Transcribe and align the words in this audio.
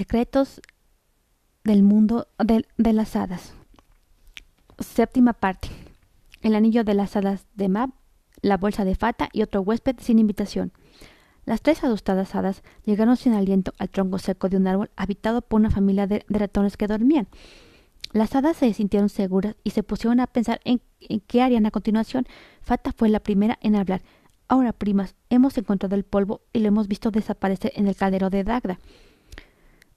Secretos 0.00 0.62
del 1.62 1.82
mundo 1.82 2.26
de, 2.38 2.64
las 2.94 3.16
hadas. 3.16 3.52
Séptima 4.78 5.34
parte. 5.34 5.68
El 6.40 6.54
anillo 6.54 6.84
de 6.84 6.94
las 6.94 7.16
hadas 7.16 7.44
de 7.54 7.68
Mab, 7.68 7.90
la 8.40 8.56
bolsa 8.56 8.86
de 8.86 8.94
Fata 8.94 9.28
y 9.30 9.42
otro 9.42 9.60
huésped 9.60 9.96
sin 10.00 10.18
invitación. 10.18 10.72
Las 11.44 11.60
tres 11.60 11.84
asustadas 11.84 12.34
hadas 12.34 12.62
llegaron 12.86 13.18
sin 13.18 13.34
aliento 13.34 13.74
al 13.76 13.90
tronco 13.90 14.18
seco 14.18 14.48
de 14.48 14.56
un 14.56 14.68
árbol 14.68 14.90
habitado 14.96 15.42
por 15.42 15.60
una 15.60 15.70
familia 15.70 16.06
de, 16.06 16.24
de 16.26 16.38
ratones 16.38 16.78
que 16.78 16.86
dormían. 16.86 17.28
Las 18.14 18.34
hadas 18.34 18.56
se 18.56 18.72
sintieron 18.72 19.10
seguras 19.10 19.54
y 19.64 19.72
se 19.72 19.82
pusieron 19.82 20.20
a 20.20 20.28
pensar 20.28 20.62
en, 20.64 20.80
en, 21.00 21.20
qué 21.20 21.42
harían 21.42 21.66
a 21.66 21.70
continuación. 21.70 22.26
Fata 22.62 22.94
fue 22.96 23.10
la 23.10 23.20
primera 23.20 23.58
en 23.60 23.76
hablar. 23.76 24.00
Ahora, 24.48 24.72
primas, 24.72 25.14
hemos 25.28 25.58
encontrado 25.58 25.94
el 25.94 26.04
polvo 26.04 26.40
y 26.54 26.60
lo 26.60 26.68
hemos 26.68 26.88
visto 26.88 27.10
desaparecer 27.10 27.72
en 27.74 27.86
el 27.86 27.96
caldero 27.96 28.30
de 28.30 28.44
Dagda. 28.44 28.78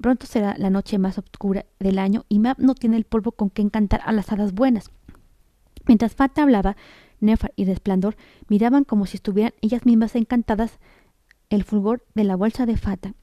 Pronto 0.00 0.26
será 0.26 0.54
la 0.56 0.70
noche 0.70 0.98
más 0.98 1.18
oscura 1.18 1.66
del 1.78 1.98
año 1.98 2.24
y 2.28 2.38
Mab 2.38 2.58
no 2.58 2.74
tiene 2.74 2.96
el 2.96 3.04
polvo 3.04 3.32
con 3.32 3.50
que 3.50 3.62
encantar 3.62 4.00
a 4.04 4.12
las 4.12 4.32
hadas 4.32 4.52
buenas. 4.54 4.90
Mientras 5.86 6.14
Fata 6.14 6.42
hablaba, 6.42 6.76
Nefar 7.20 7.52
y 7.56 7.66
Resplandor 7.66 8.16
miraban 8.48 8.84
como 8.84 9.06
si 9.06 9.16
estuvieran 9.16 9.52
ellas 9.60 9.84
mismas 9.84 10.16
encantadas 10.16 10.78
el 11.50 11.64
fulgor 11.64 12.04
de 12.14 12.24
la 12.24 12.36
bolsa 12.36 12.64
de 12.64 12.76
Fata. 12.76 13.14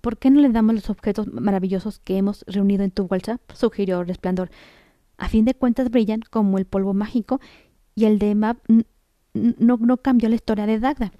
¿Por 0.00 0.18
qué 0.18 0.30
no 0.30 0.40
le 0.40 0.48
damos 0.48 0.74
los 0.74 0.88
objetos 0.88 1.26
maravillosos 1.26 1.98
que 1.98 2.16
hemos 2.16 2.44
reunido 2.46 2.84
en 2.84 2.90
tu 2.90 3.06
bolsa? 3.06 3.40
sugirió 3.52 4.02
Resplandor. 4.04 4.50
A 5.18 5.28
fin 5.28 5.44
de 5.44 5.54
cuentas 5.54 5.90
brillan 5.90 6.20
como 6.30 6.58
el 6.58 6.64
polvo 6.64 6.94
mágico 6.94 7.40
y 7.94 8.04
el 8.04 8.18
de 8.18 8.34
Mab 8.34 8.58
no, 9.34 9.76
no 9.78 9.96
cambió 9.98 10.28
la 10.28 10.36
historia 10.36 10.66
de 10.66 10.78
Dagda. 10.78 11.12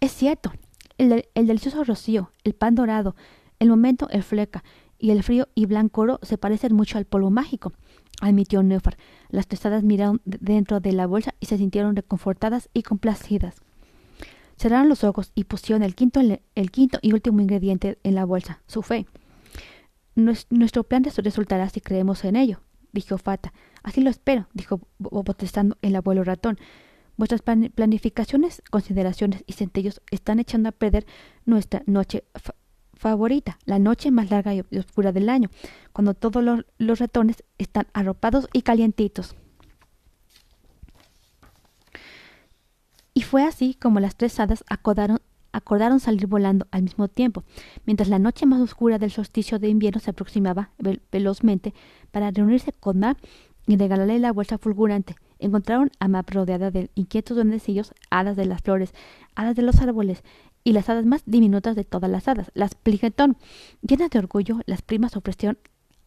Es 0.00 0.12
cierto, 0.12 0.52
el, 0.98 1.26
el, 1.34 1.46
delicioso 1.46 1.84
rocío, 1.84 2.30
el 2.44 2.54
pan 2.54 2.74
dorado, 2.74 3.16
el 3.58 3.68
momento, 3.68 4.08
el 4.10 4.22
fleca 4.22 4.64
y 4.98 5.10
el 5.10 5.22
frío 5.22 5.48
y 5.54 5.66
blanco 5.66 6.02
oro 6.02 6.20
se 6.22 6.38
parecen 6.38 6.74
mucho 6.74 6.98
al 6.98 7.04
polvo 7.04 7.30
mágico, 7.30 7.72
admitió 8.20 8.62
Neufar. 8.62 8.96
Las 9.28 9.46
tostadas 9.46 9.82
miraron 9.82 10.20
dentro 10.24 10.80
de 10.80 10.92
la 10.92 11.06
bolsa 11.06 11.34
y 11.40 11.46
se 11.46 11.58
sintieron 11.58 11.96
reconfortadas 11.96 12.68
y 12.72 12.82
complacidas. 12.82 13.56
Cerraron 14.56 14.88
los 14.88 15.04
ojos 15.04 15.32
y 15.34 15.44
pusieron 15.44 15.82
el 15.82 15.94
quinto, 15.94 16.20
el 16.20 16.70
quinto 16.70 16.98
y 17.02 17.12
último 17.12 17.40
ingrediente 17.40 17.98
en 18.02 18.14
la 18.14 18.24
bolsa, 18.24 18.62
su 18.66 18.82
fe. 18.82 19.06
Nuestro 20.14 20.84
plan 20.84 21.04
resultará 21.04 21.68
si 21.68 21.80
creemos 21.80 22.24
en 22.24 22.36
ello, 22.36 22.60
dijo 22.92 23.18
Fata. 23.18 23.52
Así 23.82 24.00
lo 24.00 24.10
espero, 24.10 24.46
dijo 24.54 24.80
protestando 25.24 25.76
el 25.82 25.96
abuelo 25.96 26.22
ratón. 26.22 26.58
Vuestras 27.16 27.42
planificaciones, 27.42 28.62
consideraciones 28.70 29.44
y 29.46 29.52
centellos 29.52 30.02
están 30.10 30.40
echando 30.40 30.68
a 30.68 30.72
perder 30.72 31.06
nuestra 31.44 31.82
noche 31.86 32.24
fa 32.34 32.54
favorita, 33.04 33.58
la 33.66 33.78
noche 33.78 34.10
más 34.10 34.30
larga 34.30 34.54
y 34.54 34.78
oscura 34.78 35.12
del 35.12 35.28
año, 35.28 35.50
cuando 35.92 36.14
todos 36.14 36.42
los, 36.78 36.98
ratones 36.98 37.44
están 37.58 37.86
arropados 37.92 38.48
y 38.52 38.62
calientitos. 38.62 39.36
Y 43.12 43.22
fue 43.22 43.44
así 43.44 43.74
como 43.74 44.00
las 44.00 44.16
tres 44.16 44.40
hadas 44.40 44.64
acordaron, 44.68 45.18
acordaron 45.52 46.00
salir 46.00 46.26
volando 46.26 46.66
al 46.70 46.82
mismo 46.82 47.08
tiempo, 47.08 47.44
mientras 47.84 48.08
la 48.08 48.18
noche 48.18 48.46
más 48.46 48.60
oscura 48.60 48.98
del 48.98 49.10
solsticio 49.10 49.58
de 49.58 49.68
invierno 49.68 50.00
se 50.00 50.10
aproximaba 50.10 50.70
velozmente 51.12 51.74
para 52.10 52.30
reunirse 52.30 52.72
con 52.72 53.00
Mab 53.00 53.18
y 53.66 53.76
regalarle 53.76 54.18
la 54.18 54.32
bolsa 54.32 54.56
fulgurante. 54.56 55.16
Encontraron 55.38 55.90
a 55.98 56.08
Mab 56.08 56.30
rodeada 56.30 56.70
de 56.70 56.90
inquietos 56.94 57.36
duendecillos, 57.36 57.92
hadas 58.10 58.36
de 58.36 58.46
las 58.46 58.62
flores, 58.62 58.94
hadas 59.34 59.56
de 59.56 59.62
los 59.62 59.80
árboles 59.80 60.22
y 60.64 60.72
las 60.72 60.88
hadas 60.88 61.04
más 61.04 61.22
diminutas 61.26 61.76
de 61.76 61.84
todas 61.84 62.10
las 62.10 62.26
hadas, 62.26 62.50
las 62.54 62.74
pligetón. 62.74 63.36
Llenas 63.82 64.10
de 64.10 64.18
orgullo, 64.18 64.60
las 64.66 64.82
primas 64.82 65.16
ofrecieron 65.16 65.58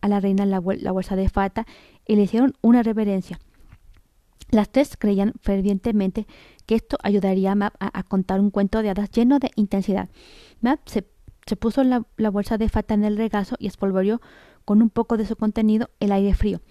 a 0.01 0.07
la 0.07 0.19
reina 0.19 0.45
la, 0.45 0.59
bolsa 0.59 1.15
de 1.15 1.29
fata 1.29 1.65
y 2.05 2.15
le 2.15 2.23
hicieron 2.23 2.53
una 2.61 2.83
reverencia. 2.83 3.39
Las 4.49 4.69
tres 4.69 4.95
creían 4.97 5.33
fervientemente 5.41 6.25
que 6.65 6.75
esto 6.75 6.97
ayudaría 7.03 7.51
a 7.51 7.55
Mab 7.55 7.73
a, 7.79 8.03
contar 8.03 8.39
un 8.39 8.49
cuento 8.49 8.81
de 8.81 8.89
hadas 8.89 9.11
lleno 9.11 9.39
de 9.39 9.51
intensidad. 9.55 10.09
Mab 10.61 10.79
se, 10.85 11.07
se 11.45 11.55
puso 11.55 11.83
la, 11.83 12.05
la, 12.17 12.29
bolsa 12.29 12.57
de 12.57 12.69
fata 12.69 12.93
en 12.93 13.03
el 13.03 13.17
regazo 13.17 13.55
y 13.59 13.67
espolvoreó 13.67 14.21
con 14.65 14.81
un 14.81 14.89
poco 14.89 15.17
de 15.17 15.25
su 15.25 15.35
contenido 15.35 15.89
el 15.99 16.11
aire 16.11 16.33
frío. 16.33 16.61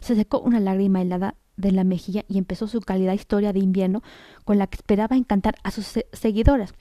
Se 0.00 0.16
secó 0.16 0.40
una 0.40 0.60
lágrima 0.60 1.02
helada 1.02 1.36
de 1.60 1.72
la 1.72 1.84
mejilla 1.84 2.24
y 2.28 2.38
empezó 2.38 2.66
su 2.66 2.80
cálida 2.80 3.14
historia 3.14 3.52
de 3.52 3.60
invierno 3.60 4.02
con 4.44 4.58
la 4.58 4.66
que 4.66 4.76
esperaba 4.76 5.16
encantar 5.16 5.56
a 5.62 5.70
sus 5.70 5.86
se 5.86 6.06
seguidoras. 6.12 6.74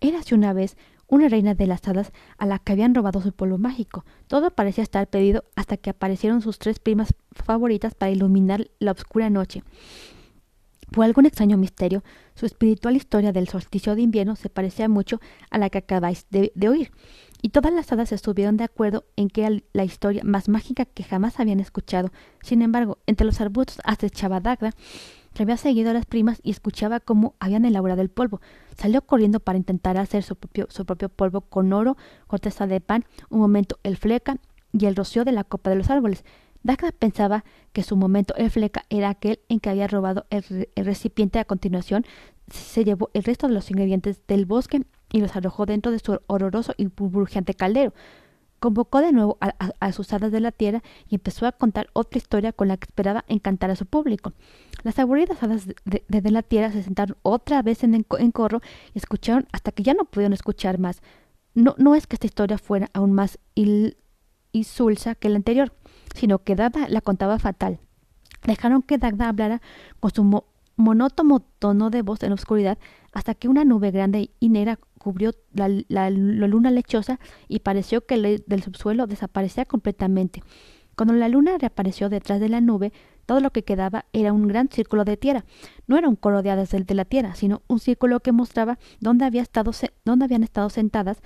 Érase 0.00 0.34
una 0.34 0.52
vez 0.52 0.76
una 1.10 1.28
reina 1.28 1.54
de 1.54 1.66
las 1.66 1.86
hadas 1.88 2.12
a 2.38 2.46
la 2.46 2.58
que 2.60 2.72
habían 2.72 2.94
robado 2.94 3.20
su 3.20 3.32
polvo 3.32 3.58
mágico. 3.58 4.04
Todo 4.28 4.50
parecía 4.50 4.84
estar 4.84 5.08
perdido 5.08 5.44
hasta 5.56 5.76
que 5.76 5.90
aparecieron 5.90 6.40
sus 6.40 6.58
tres 6.58 6.78
primas 6.78 7.12
favoritas 7.32 7.94
para 7.94 8.12
iluminar 8.12 8.70
la 8.78 8.92
oscura 8.92 9.28
noche. 9.28 9.62
Por 10.92 11.04
algún 11.04 11.26
extraño 11.26 11.56
misterio, 11.56 12.02
su 12.34 12.46
espiritual 12.46 12.96
historia 12.96 13.32
del 13.32 13.48
solsticio 13.48 13.94
de 13.94 14.02
invierno 14.02 14.36
se 14.36 14.50
parecía 14.50 14.88
mucho 14.88 15.20
a 15.50 15.58
la 15.58 15.70
que 15.70 15.78
acabáis 15.78 16.26
de, 16.30 16.52
de 16.54 16.68
oír, 16.68 16.90
y 17.42 17.50
todas 17.50 17.72
las 17.72 17.90
hadas 17.92 18.12
estuvieron 18.12 18.56
de 18.56 18.64
acuerdo 18.64 19.04
en 19.16 19.28
que 19.28 19.44
era 19.44 19.56
la 19.72 19.84
historia 19.84 20.22
más 20.24 20.48
mágica 20.48 20.84
que 20.84 21.02
jamás 21.02 21.40
habían 21.40 21.60
escuchado. 21.60 22.10
Sin 22.42 22.62
embargo, 22.62 22.98
entre 23.06 23.26
los 23.26 23.40
arbustos 23.40 23.80
acechaba 23.84 24.40
Dagda, 24.40 24.72
que 25.32 25.42
había 25.42 25.56
seguido 25.56 25.90
a 25.90 25.94
las 25.94 26.06
primas 26.06 26.40
y 26.42 26.50
escuchaba 26.50 27.00
cómo 27.00 27.34
habían 27.38 27.64
elaborado 27.64 28.02
el 28.02 28.10
polvo. 28.10 28.40
Salió 28.76 29.02
corriendo 29.02 29.40
para 29.40 29.58
intentar 29.58 29.96
hacer 29.96 30.22
su 30.22 30.36
propio, 30.36 30.66
su 30.70 30.84
propio 30.84 31.08
polvo 31.08 31.42
con 31.42 31.72
oro, 31.72 31.96
corteza 32.26 32.66
de 32.66 32.80
pan, 32.80 33.04
un 33.28 33.40
momento 33.40 33.78
el 33.84 33.96
fleca 33.96 34.38
y 34.72 34.86
el 34.86 34.96
rocío 34.96 35.24
de 35.24 35.32
la 35.32 35.44
copa 35.44 35.70
de 35.70 35.76
los 35.76 35.90
árboles. 35.90 36.24
Dagda 36.62 36.92
pensaba 36.92 37.44
que 37.72 37.82
su 37.82 37.96
momento 37.96 38.34
el 38.36 38.50
fleca 38.50 38.84
era 38.90 39.08
aquel 39.08 39.40
en 39.48 39.60
que 39.60 39.70
había 39.70 39.86
robado 39.86 40.26
el, 40.28 40.68
el 40.74 40.84
recipiente. 40.84 41.38
A 41.38 41.46
continuación, 41.46 42.04
se 42.50 42.84
llevó 42.84 43.10
el 43.14 43.24
resto 43.24 43.48
de 43.48 43.54
los 43.54 43.70
ingredientes 43.70 44.20
del 44.26 44.44
bosque 44.44 44.82
y 45.12 45.20
los 45.20 45.36
arrojó 45.36 45.66
dentro 45.66 45.92
de 45.92 45.98
su 45.98 46.20
horroroso 46.26 46.74
y 46.76 46.86
burbujeante 46.86 47.54
caldero. 47.54 47.92
Convocó 48.58 49.00
de 49.00 49.12
nuevo 49.12 49.38
a, 49.40 49.92
sus 49.92 50.12
hadas 50.12 50.32
de 50.32 50.40
la 50.40 50.52
tierra 50.52 50.82
y 51.08 51.14
empezó 51.14 51.46
a 51.46 51.52
contar 51.52 51.88
otra 51.94 52.18
historia 52.18 52.52
con 52.52 52.68
la 52.68 52.76
que 52.76 52.84
esperaba 52.84 53.24
encantar 53.26 53.70
a 53.70 53.76
su 53.76 53.86
público. 53.86 54.34
Las 54.82 54.98
aburridas 54.98 55.42
hadas 55.42 55.66
de, 55.66 56.30
la 56.30 56.42
tierra 56.42 56.70
se 56.70 56.82
sentaron 56.82 57.16
otra 57.22 57.62
vez 57.62 57.84
en, 57.84 57.94
en, 57.94 58.32
corro 58.32 58.60
y 58.92 58.98
escucharon 58.98 59.48
hasta 59.52 59.72
que 59.72 59.82
ya 59.82 59.94
no 59.94 60.04
pudieron 60.04 60.34
escuchar 60.34 60.78
más. 60.78 61.00
No, 61.54 61.74
no 61.78 61.94
es 61.94 62.06
que 62.06 62.16
esta 62.16 62.26
historia 62.26 62.58
fuera 62.58 62.90
aún 62.92 63.12
más 63.12 63.38
insulsa 64.52 65.14
que 65.14 65.30
la 65.30 65.36
anterior, 65.36 65.72
sino 66.14 66.40
que 66.40 66.54
Dagda 66.54 66.86
la 66.88 67.00
contaba 67.00 67.38
fatal. 67.38 67.80
Dejaron 68.44 68.82
que 68.82 68.98
Dagda 68.98 69.28
hablara 69.28 69.62
con 70.00 70.10
su 70.12 70.44
monótono 70.80 71.40
tono 71.40 71.90
de 71.90 72.02
voz 72.02 72.22
en 72.22 72.30
la 72.30 72.34
oscuridad 72.34 72.78
hasta 73.12 73.34
que 73.34 73.48
una 73.48 73.64
nube 73.64 73.90
grande 73.90 74.30
y 74.40 74.48
negra 74.48 74.78
cubrió 74.98 75.32
la, 75.52 75.68
la, 75.88 76.10
luna 76.10 76.70
lechosa 76.70 77.18
y 77.48 77.60
pareció 77.60 78.04
que 78.06 78.14
el, 78.14 78.44
del 78.46 78.62
subsuelo 78.62 79.06
desaparecía 79.06 79.64
completamente. 79.64 80.42
Cuando 80.96 81.14
la 81.14 81.28
luna 81.28 81.56
reapareció 81.58 82.08
detrás 82.08 82.40
de 82.40 82.50
la 82.50 82.60
nube, 82.60 82.92
todo 83.24 83.40
lo 83.40 83.52
que 83.52 83.64
quedaba 83.64 84.06
era 84.12 84.32
un 84.32 84.48
gran 84.48 84.68
círculo 84.68 85.04
de 85.04 85.16
tierra. 85.16 85.44
No 85.86 85.96
era 85.96 86.08
un 86.08 86.16
coro 86.16 86.42
de 86.42 86.50
hadas 86.50 86.70
de 86.70 86.94
la 86.94 87.04
tierra, 87.04 87.34
sino 87.34 87.62
un 87.68 87.78
círculo 87.78 88.20
que 88.20 88.32
mostraba 88.32 88.78
dónde, 89.00 89.24
había 89.24 89.40
estado, 89.40 89.70
dónde 90.04 90.24
habían 90.24 90.42
estado 90.42 90.68
sentadas 90.68 91.22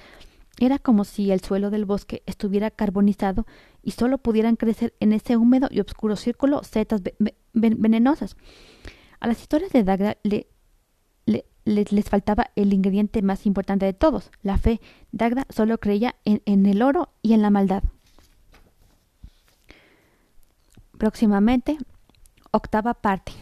era 0.59 0.79
como 0.79 1.05
si 1.05 1.31
el 1.33 1.41
suelo 1.41 1.71
del 1.71 1.85
bosque 1.85 2.23
estuviera 2.27 2.71
carbonizado 2.71 3.47
y 3.83 3.93
solo 3.93 4.19
pudieran 4.19 4.57
crecer 4.57 4.95
en 5.01 5.13
ese 5.13 5.37
húmedo 5.37 5.69
y 5.71 5.81
oscuro 5.81 6.17
círculo 6.17 6.63
setas 6.63 7.03
venenosas. 7.53 8.37
A 9.25 9.27
las 9.27 9.41
historias 9.41 9.73
de 9.73 9.85
Dagda 9.85 10.19
le, 10.23 10.49
le, 11.25 11.47
le, 11.65 11.87
les 11.89 12.11
faltaba 12.11 12.51
el 12.57 12.75
ingrediente 12.75 13.23
más 13.23 13.47
importante 13.47 13.87
de 13.87 13.95
todos, 13.95 14.31
la 14.43 14.59
fe. 14.59 14.83
Dagda 15.13 15.47
solo 15.49 15.79
creía 15.79 16.15
en 16.27 16.67
el 16.67 16.83
oro 16.83 17.09
y 17.23 17.33
en 17.33 17.41
la 17.41 17.49
maldad. 17.49 17.85
Próximamente, 20.99 21.79
octava 22.51 22.93
parte. 22.93 23.33